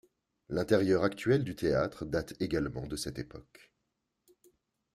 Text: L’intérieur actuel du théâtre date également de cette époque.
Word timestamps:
L’intérieur 0.49 1.03
actuel 1.03 1.43
du 1.43 1.55
théâtre 1.55 2.05
date 2.05 2.33
également 2.41 2.87
de 2.87 2.95
cette 2.95 3.19
époque. 3.19 3.71